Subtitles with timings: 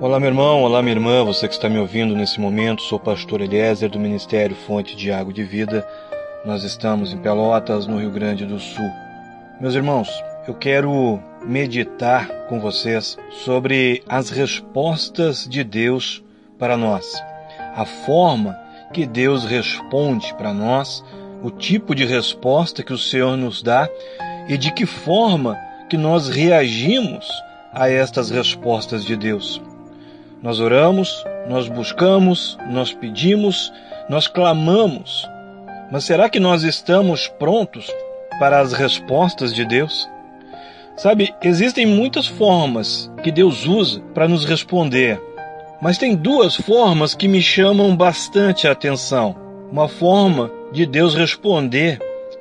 [0.00, 3.02] Olá, meu irmão, olá, minha irmã, você que está me ouvindo nesse momento, sou o
[3.02, 5.84] pastor Eliezer do Ministério Fonte de Água de Vida.
[6.44, 8.88] Nós estamos em Pelotas, no Rio Grande do Sul.
[9.60, 10.08] Meus irmãos,
[10.46, 16.22] eu quero meditar com vocês sobre as respostas de Deus
[16.60, 17.20] para nós.
[17.74, 18.56] A forma
[18.92, 21.04] que Deus responde para nós,
[21.42, 23.88] o tipo de resposta que o Senhor nos dá
[24.48, 25.58] e de que forma
[25.90, 27.26] que nós reagimos
[27.72, 29.60] a estas respostas de Deus.
[30.40, 33.72] Nós oramos, nós buscamos, nós pedimos,
[34.08, 35.28] nós clamamos.
[35.90, 37.92] Mas será que nós estamos prontos
[38.38, 40.08] para as respostas de Deus?
[40.96, 45.20] Sabe, existem muitas formas que Deus usa para nos responder,
[45.82, 49.34] mas tem duas formas que me chamam bastante a atenção.
[49.72, 51.98] Uma forma de Deus responder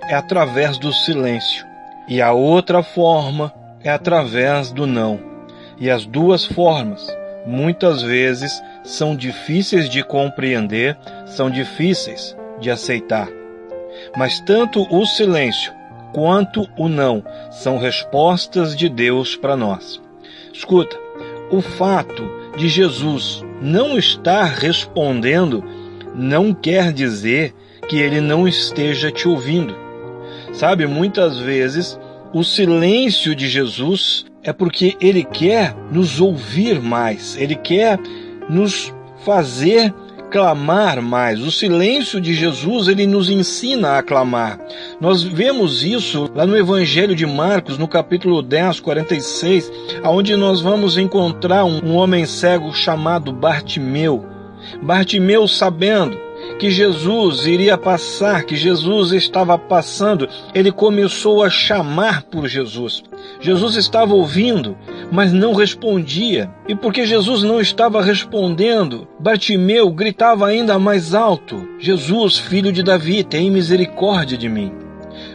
[0.08, 1.66] é através do silêncio,
[2.08, 3.52] e a outra forma
[3.84, 5.20] é através do não.
[5.80, 7.08] E as duas formas
[7.48, 13.30] muitas vezes são difíceis de compreender, são difíceis de aceitar.
[14.16, 15.74] Mas tanto o silêncio
[16.14, 20.02] quanto o não são respostas de Deus para nós.
[20.54, 20.98] Escuta,
[21.50, 25.64] o fato de Jesus não estar respondendo
[26.14, 27.54] não quer dizer
[27.88, 29.76] que ele não esteja te ouvindo.
[30.52, 31.98] Sabe, muitas vezes
[32.34, 38.00] o silêncio de Jesus é porque ele quer nos ouvir mais, ele quer
[38.50, 38.94] nos
[39.26, 39.94] fazer
[40.32, 41.42] clamar mais.
[41.42, 44.58] O silêncio de Jesus, ele nos ensina a clamar.
[45.02, 49.70] Nós vemos isso lá no Evangelho de Marcos, no capítulo 10, 46,
[50.02, 54.26] aonde nós vamos encontrar um, homem cego chamado Bartimeu.
[54.82, 56.18] Bartimeu sabendo
[56.58, 63.04] que Jesus iria passar, que Jesus estava passando, ele começou a chamar por Jesus.
[63.40, 64.76] Jesus estava ouvindo,
[65.12, 66.50] mas não respondia.
[66.68, 73.24] E porque Jesus não estava respondendo, Bartimeu gritava ainda mais alto: Jesus, filho de Davi,
[73.24, 74.72] tem misericórdia de mim.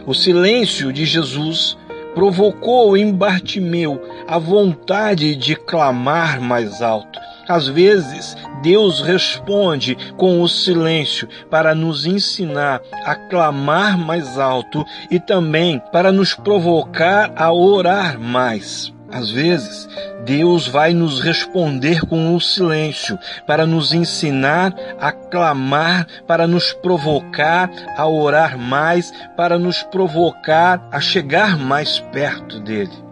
[0.05, 1.77] O silêncio de Jesus
[2.13, 7.19] provocou em Bartimeu a vontade de clamar mais alto.
[7.47, 15.19] Às vezes, Deus responde com o silêncio para nos ensinar a clamar mais alto e
[15.19, 18.93] também para nos provocar a orar mais.
[19.11, 19.87] Às vezes,
[20.25, 27.69] Deus vai nos responder com o silêncio para nos ensinar a clamar, para nos provocar
[27.95, 33.03] a orar mais, para nos provocar a chegar mais perto dele.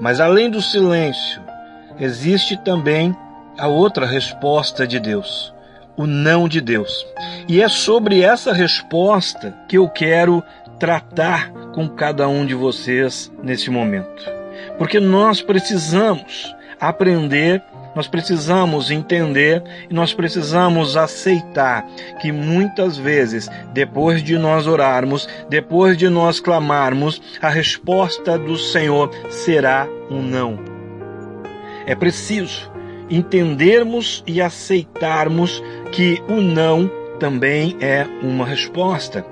[0.00, 1.42] Mas além do silêncio,
[1.98, 3.16] existe também
[3.58, 5.52] a outra resposta de Deus,
[5.96, 7.04] o não de Deus.
[7.48, 10.42] E é sobre essa resposta que eu quero
[10.78, 14.24] tratar com cada um de vocês nesse momento.
[14.78, 17.60] Porque nós precisamos aprender,
[17.96, 21.84] nós precisamos entender e nós precisamos aceitar
[22.20, 29.10] que muitas vezes, depois de nós orarmos, depois de nós clamarmos, a resposta do Senhor
[29.30, 30.60] será um não.
[31.86, 32.70] É preciso
[33.10, 39.24] entendermos e aceitarmos que o não também é uma resposta.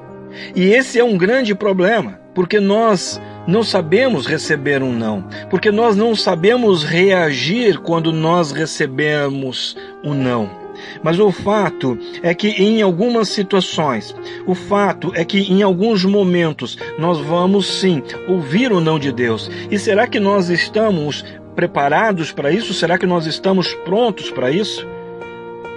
[0.55, 5.97] E esse é um grande problema, porque nós não sabemos receber um não, porque nós
[5.97, 10.67] não sabemos reagir quando nós recebemos um não.
[11.03, 14.15] Mas o fato é que em algumas situações,
[14.47, 19.51] o fato é que em alguns momentos nós vamos sim ouvir o não de Deus.
[19.71, 21.25] E será que nós estamos
[21.57, 22.75] preparados para isso?
[22.75, 24.87] Será que nós estamos prontos para isso?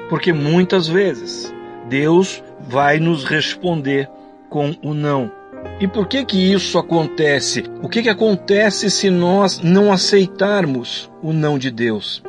[0.10, 1.52] Porque muitas vezes
[1.88, 4.10] Deus vai nos responder
[4.50, 5.32] com o não.
[5.80, 7.64] E por que que isso acontece?
[7.82, 12.22] O que que acontece se nós não aceitarmos o não de Deus?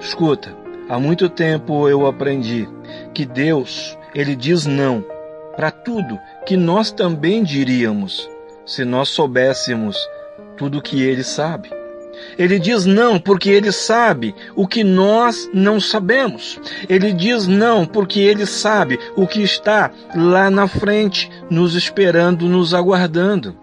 [0.00, 0.56] Escuta,
[0.88, 2.68] há muito tempo eu aprendi
[3.12, 5.04] que Deus, ele diz não
[5.54, 8.28] para tudo que nós também diríamos
[8.64, 9.96] se nós soubéssemos
[10.56, 11.77] tudo que ele sabe.
[12.38, 16.60] Ele diz não porque ele sabe o que nós não sabemos.
[16.88, 22.74] Ele diz não porque ele sabe o que está lá na frente, nos esperando, nos
[22.74, 23.56] aguardando.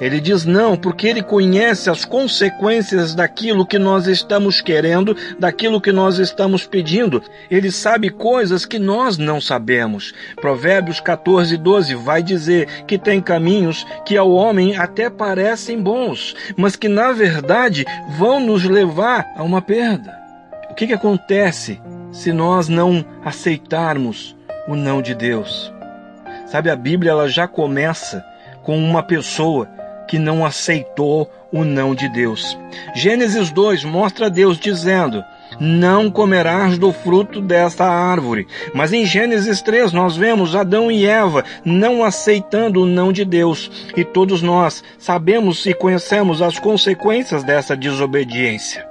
[0.00, 5.92] Ele diz não, porque ele conhece as consequências daquilo que nós estamos querendo, daquilo que
[5.92, 7.22] nós estamos pedindo.
[7.50, 10.12] Ele sabe coisas que nós não sabemos.
[10.40, 16.76] Provérbios 14, 12 vai dizer que tem caminhos que ao homem até parecem bons, mas
[16.76, 17.84] que na verdade
[18.18, 20.18] vão nos levar a uma perda.
[20.70, 21.80] O que, que acontece
[22.12, 24.36] se nós não aceitarmos
[24.66, 25.72] o não de Deus?
[26.46, 28.24] Sabe, a Bíblia ela já começa
[28.70, 29.68] com uma pessoa
[30.06, 32.56] que não aceitou o não de Deus.
[32.94, 35.24] Gênesis 2 mostra Deus dizendo:
[35.58, 38.46] Não comerás do fruto desta árvore.
[38.72, 43.68] Mas em Gênesis 3 nós vemos Adão e Eva não aceitando o não de Deus.
[43.96, 48.86] E todos nós sabemos e conhecemos as consequências dessa desobediência.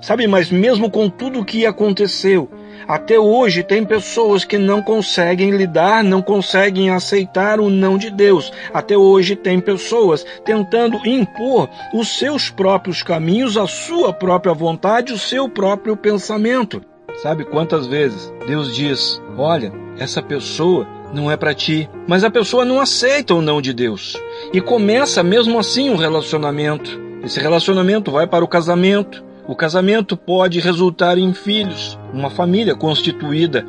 [0.00, 2.48] Sabe, mas mesmo com tudo o que aconteceu,
[2.86, 8.52] até hoje tem pessoas que não conseguem lidar, não conseguem aceitar o não de Deus.
[8.72, 15.18] Até hoje tem pessoas tentando impor os seus próprios caminhos, a sua própria vontade, o
[15.18, 16.82] seu próprio pensamento.
[17.22, 22.64] Sabe quantas vezes Deus diz: "Olha, essa pessoa não é para ti", mas a pessoa
[22.64, 24.20] não aceita o não de Deus
[24.52, 27.00] e começa mesmo assim um relacionamento.
[27.22, 33.66] Esse relacionamento vai para o casamento, o casamento pode resultar em filhos, uma família constituída.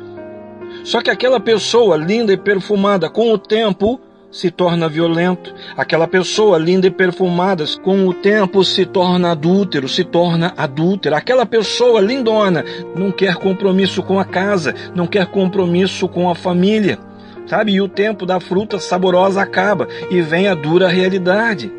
[0.84, 4.00] Só que aquela pessoa linda e perfumada, com o tempo,
[4.30, 5.54] se torna violento.
[5.76, 11.16] Aquela pessoa linda e perfumada, com o tempo se torna adúltero, se torna adúltera.
[11.16, 12.64] Aquela pessoa lindona
[12.94, 16.98] não quer compromisso com a casa, não quer compromisso com a família.
[17.46, 17.72] Sabe?
[17.72, 21.72] E o tempo da fruta saborosa acaba e vem a dura realidade.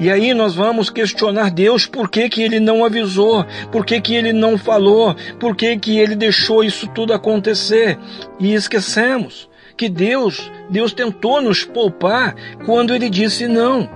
[0.00, 4.14] E aí nós vamos questionar Deus por que, que ele não avisou, por que, que
[4.14, 7.98] ele não falou, por que, que ele deixou isso tudo acontecer.
[8.40, 13.86] E esquecemos que Deus, Deus tentou nos poupar quando ele disse não.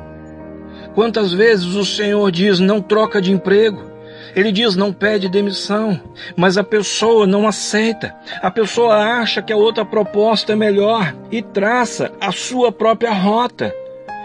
[0.94, 3.90] Quantas vezes o Senhor diz não troca de emprego?
[4.36, 5.98] Ele diz não pede demissão,
[6.36, 8.14] mas a pessoa não aceita.
[8.42, 13.74] A pessoa acha que a outra proposta é melhor e traça a sua própria rota.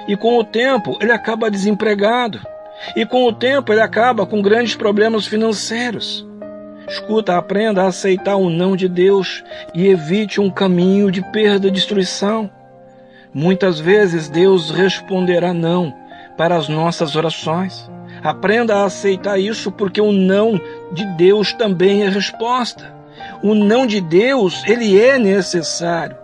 [0.09, 2.41] E com o tempo ele acaba desempregado.
[2.95, 6.27] E com o tempo ele acaba com grandes problemas financeiros.
[6.87, 11.71] Escuta, aprenda a aceitar o não de Deus e evite um caminho de perda e
[11.71, 12.49] destruição.
[13.31, 15.93] Muitas vezes Deus responderá não
[16.35, 17.87] para as nossas orações.
[18.23, 20.59] Aprenda a aceitar isso porque o não
[20.91, 22.91] de Deus também é resposta.
[23.43, 26.17] O não de Deus, ele é necessário.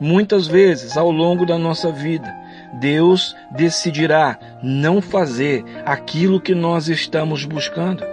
[0.00, 2.37] Muitas vezes ao longo da nossa vida,
[2.74, 8.04] Deus decidirá não fazer aquilo que nós estamos buscando.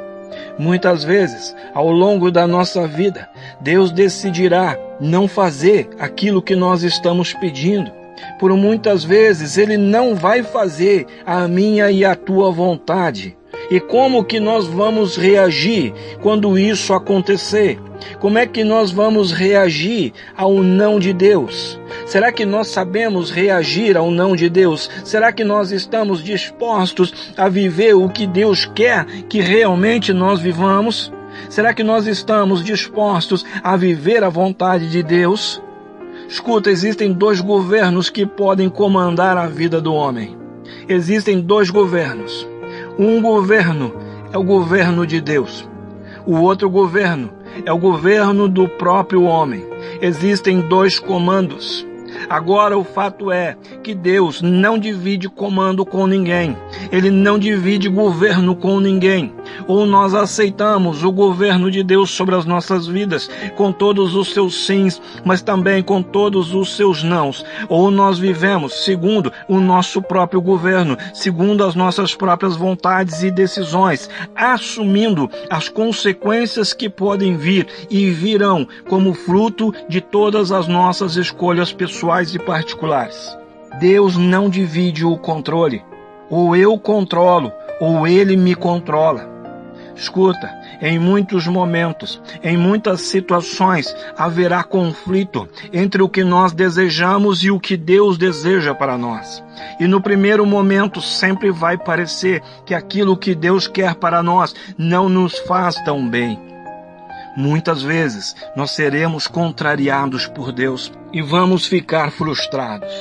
[0.57, 3.29] Muitas vezes, ao longo da nossa vida,
[3.61, 7.91] Deus decidirá não fazer aquilo que nós estamos pedindo.
[8.39, 13.37] Por muitas vezes, Ele não vai fazer a minha e a tua vontade.
[13.69, 17.79] E como que nós vamos reagir quando isso acontecer?
[18.19, 21.79] Como é que nós vamos reagir ao não de Deus?
[22.05, 24.89] Será que nós sabemos reagir ao não de Deus?
[25.03, 31.11] Será que nós estamos dispostos a viver o que Deus quer que realmente nós vivamos?
[31.49, 35.61] Será que nós estamos dispostos a viver a vontade de Deus?
[36.27, 40.37] Escuta, existem dois governos que podem comandar a vida do homem.
[40.87, 42.47] Existem dois governos.
[42.97, 43.93] Um governo
[44.31, 45.67] é o governo de Deus.
[46.25, 47.29] O outro governo
[47.65, 49.65] é o governo do próprio homem.
[50.01, 51.85] Existem dois comandos.
[52.29, 56.55] Agora o fato é que Deus não divide comando com ninguém.
[56.89, 59.33] Ele não divide governo com ninguém.
[59.67, 64.65] Ou nós aceitamos o governo de Deus sobre as nossas vidas, com todos os seus
[64.65, 67.45] sims, mas também com todos os seus nãos.
[67.69, 74.09] Ou nós vivemos segundo o nosso próprio governo, segundo as nossas próprias vontades e decisões,
[74.35, 81.71] assumindo as consequências que podem vir e virão como fruto de todas as nossas escolhas
[81.71, 83.35] pessoais e particulares.
[83.79, 85.83] Deus não divide o controle.
[86.29, 89.34] Ou eu controlo, ou ele me controla.
[89.95, 97.49] Escuta, em muitos momentos, em muitas situações, haverá conflito entre o que nós desejamos e
[97.49, 99.41] o que Deus deseja para nós.
[99.79, 105.07] E no primeiro momento sempre vai parecer que aquilo que Deus quer para nós não
[105.07, 106.37] nos faz tão bem.
[107.37, 112.91] Muitas vezes nós seremos contrariados por Deus e vamos ficar frustrados.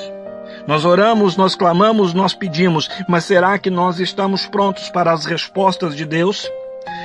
[0.66, 5.94] Nós oramos, nós clamamos, nós pedimos, mas será que nós estamos prontos para as respostas
[5.94, 6.48] de Deus?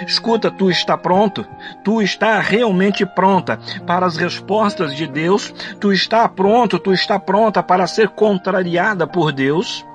[0.05, 1.45] Escuta, tu está pronto?
[1.83, 5.53] Tu está realmente pronta para as respostas de Deus?
[5.79, 9.85] Tu está pronto, tu está pronta para ser contrariada por Deus?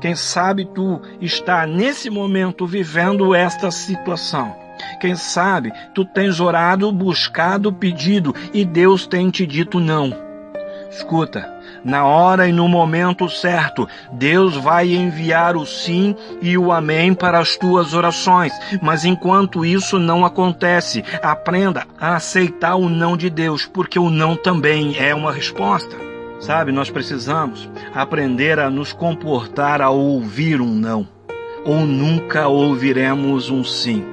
[0.00, 4.56] Quem sabe tu está nesse momento vivendo esta situação.
[5.00, 10.12] Quem sabe tu tens orado, buscado, pedido e Deus tem te dito não.
[10.90, 11.53] Escuta,
[11.84, 17.38] na hora e no momento certo, Deus vai enviar o sim e o amém para
[17.38, 18.52] as tuas orações.
[18.80, 24.34] Mas enquanto isso não acontece, aprenda a aceitar o não de Deus, porque o não
[24.34, 25.94] também é uma resposta.
[26.40, 31.08] Sabe, nós precisamos aprender a nos comportar ao ouvir um não,
[31.64, 34.04] ou nunca ouviremos um sim.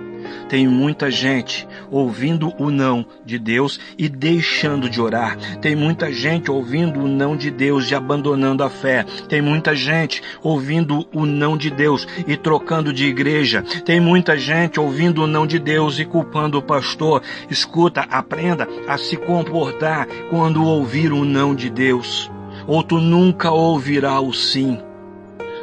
[0.47, 5.37] Tem muita gente ouvindo o não de Deus e deixando de orar.
[5.59, 9.05] Tem muita gente ouvindo o não de Deus e abandonando a fé.
[9.27, 13.61] Tem muita gente ouvindo o não de Deus e trocando de igreja.
[13.85, 17.21] Tem muita gente ouvindo o não de Deus e culpando o pastor.
[17.49, 22.31] Escuta, aprenda a se comportar quando ouvir o não de Deus.
[22.65, 24.79] Ou tu nunca ouvirá o sim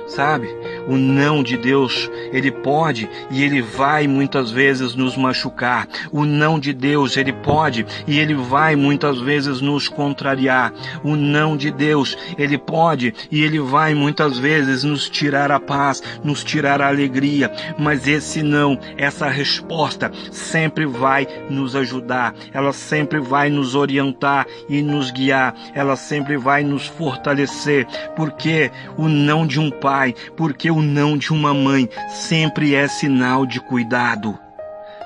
[0.09, 0.49] sabe?
[0.89, 5.87] O não de Deus, ele pode e ele vai muitas vezes nos machucar.
[6.11, 10.73] O não de Deus, ele pode e ele vai muitas vezes nos contrariar.
[11.05, 16.03] O não de Deus, ele pode e ele vai muitas vezes nos tirar a paz,
[16.25, 17.53] nos tirar a alegria.
[17.79, 22.35] Mas esse não, essa resposta sempre vai nos ajudar.
[22.53, 25.55] Ela sempre vai nos orientar e nos guiar.
[25.75, 31.33] Ela sempre vai nos fortalecer, porque o não de um pai porque o não de
[31.33, 34.39] uma mãe sempre é sinal de cuidado.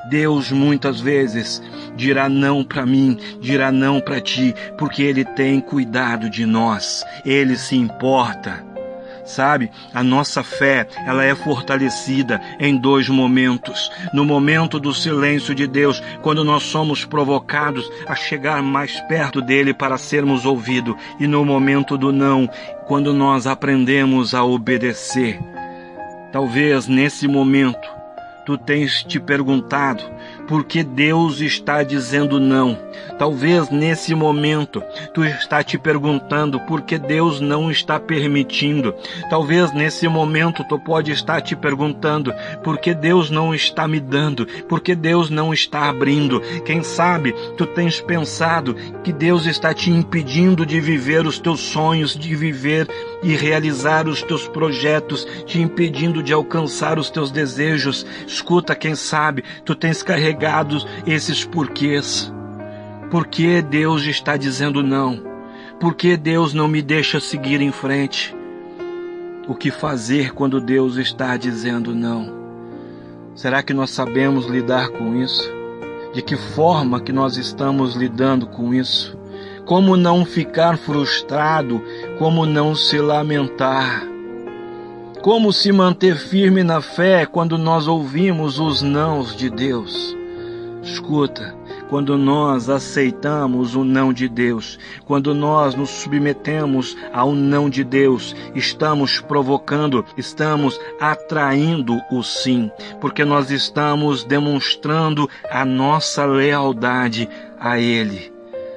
[0.08, 1.62] Deus muitas vezes
[1.96, 7.56] dirá não para mim, dirá não para ti, porque Ele tem cuidado de nós, Ele
[7.56, 8.72] se importa.
[9.24, 13.90] Sabe, a nossa fé, ela é fortalecida em dois momentos.
[14.12, 19.72] No momento do silêncio de Deus, quando nós somos provocados a chegar mais perto dele
[19.72, 22.50] para sermos ouvidos, e no momento do não,
[22.86, 25.38] quando nós aprendemos a obedecer.
[26.32, 27.88] Talvez nesse momento
[28.46, 30.02] tu tens te perguntado
[30.52, 32.78] por que Deus está dizendo não.
[33.18, 34.82] Talvez nesse momento
[35.14, 38.94] tu está te perguntando por que Deus não está permitindo.
[39.30, 44.44] Talvez nesse momento tu pode estar te perguntando por que Deus não está me dando,
[44.68, 46.38] por que Deus não está abrindo.
[46.66, 52.14] Quem sabe tu tens pensado que Deus está te impedindo de viver os teus sonhos,
[52.14, 52.86] de viver
[53.22, 58.04] e realizar os teus projetos, te impedindo de alcançar os teus desejos.
[58.26, 60.41] Escuta, quem sabe tu tens carregado
[61.06, 62.32] esses porquês.
[63.10, 65.22] Por que Deus está dizendo não?
[65.78, 68.34] Por que Deus não me deixa seguir em frente?
[69.48, 72.32] O que fazer quando Deus está dizendo não?
[73.34, 75.50] Será que nós sabemos lidar com isso?
[76.14, 79.18] De que forma que nós estamos lidando com isso?
[79.64, 81.82] Como não ficar frustrado?
[82.18, 84.06] Como não se lamentar?
[85.22, 90.16] Como se manter firme na fé quando nós ouvimos os nãos de Deus?
[90.82, 91.54] Escuta,
[91.88, 98.34] quando nós aceitamos o não de Deus, quando nós nos submetemos ao não de Deus,
[98.52, 102.68] estamos provocando, estamos atraindo o sim,
[103.00, 107.28] porque nós estamos demonstrando a nossa lealdade
[107.60, 108.32] a Ele.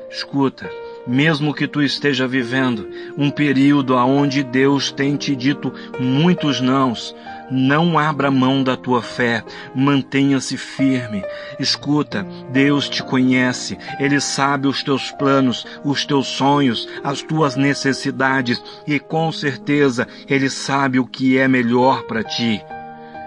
[0.09, 0.69] Escuta,
[1.07, 7.15] mesmo que tu esteja vivendo um período aonde Deus tem te dito muitos nãos,
[7.49, 9.43] não abra mão da tua fé,
[9.75, 11.23] mantenha-se firme.
[11.59, 18.61] Escuta, Deus te conhece, Ele sabe os teus planos, os teus sonhos, as tuas necessidades
[18.87, 22.61] e com certeza Ele sabe o que é melhor para ti.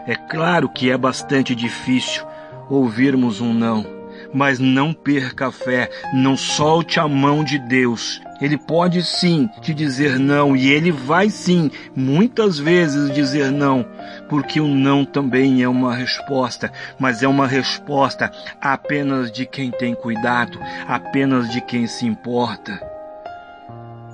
[0.06, 2.24] É claro que é bastante difícil
[2.68, 3.97] ouvirmos um não
[4.32, 8.20] mas não perca a fé, não solte a mão de Deus.
[8.40, 13.84] Ele pode sim te dizer não e ele vai sim, muitas vezes dizer não,
[14.28, 18.30] porque o não também é uma resposta, mas é uma resposta
[18.60, 22.80] apenas de quem tem cuidado, apenas de quem se importa.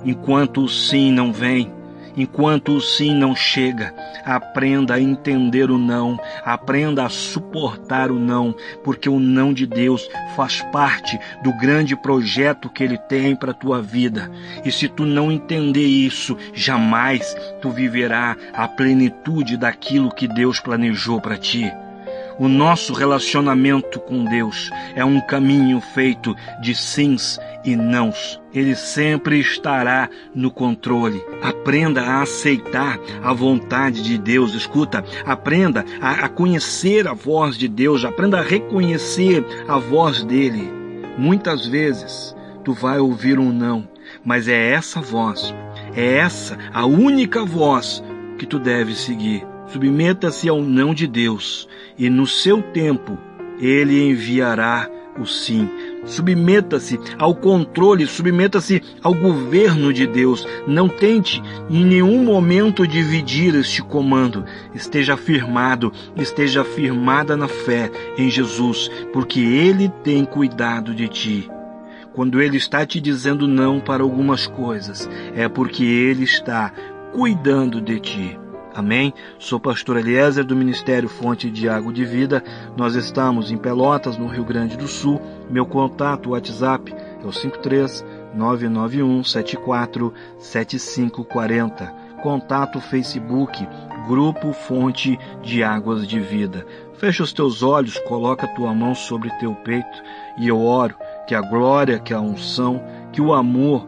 [0.03, 1.71] Enquanto o sim não vem,
[2.17, 3.93] Enquanto o sim não chega,
[4.25, 10.07] aprenda a entender o não, aprenda a suportar o não, porque o não de Deus
[10.35, 14.31] faz parte do grande projeto que ele tem para a tua vida.
[14.63, 21.19] E se tu não entender isso, jamais tu viverá a plenitude daquilo que Deus planejou
[21.19, 21.71] para ti.
[22.37, 28.41] O nosso relacionamento com Deus é um caminho feito de sims e nãos.
[28.53, 31.23] Ele sempre estará no controle.
[31.41, 34.53] Aprenda a aceitar a vontade de Deus.
[34.53, 38.03] Escuta, aprenda a, a conhecer a voz de Deus.
[38.03, 40.69] Aprenda a reconhecer a voz dele.
[41.17, 43.87] Muitas vezes tu vai ouvir um não,
[44.25, 45.53] mas é essa voz,
[45.95, 48.03] é essa a única voz
[48.37, 49.54] que tu deves seguir.
[49.67, 51.67] Submeta-se ao não de Deus
[51.97, 53.17] e no seu tempo
[53.59, 55.69] ele enviará o sim.
[56.05, 60.47] Submeta-se ao controle, submeta-se ao governo de Deus.
[60.67, 64.45] Não tente em nenhum momento dividir este comando.
[64.73, 71.49] Esteja firmado, esteja firmada na fé em Jesus, porque Ele tem cuidado de ti.
[72.13, 76.71] Quando Ele está te dizendo não para algumas coisas, é porque Ele está
[77.13, 78.44] cuidando de ti.
[78.75, 79.13] Amém?
[79.39, 82.43] Sou pastor Eliezer do Ministério Fonte de Água de Vida.
[82.75, 85.21] Nós estamos em Pelotas, no Rio Grande do Sul.
[85.49, 88.03] Meu contato WhatsApp é o 53
[88.35, 91.85] 991 74 7540.
[92.21, 93.65] Contato Facebook
[94.09, 96.67] Grupo Fonte de Águas de Vida.
[96.95, 100.03] Fecha os teus olhos, coloca tua mão sobre teu peito
[100.37, 103.87] e eu oro que a glória, que a unção, que o amor